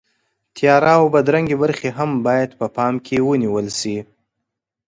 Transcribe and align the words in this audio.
تیاره 0.55 0.93
او 0.99 1.05
بدرنګه 1.13 1.55
برخې 1.63 1.89
هم 1.97 2.11
باید 2.27 2.49
په 2.59 2.65
پام 2.75 2.93
کې 3.05 3.17
ونیول 3.27 3.67
شي. 3.79 3.97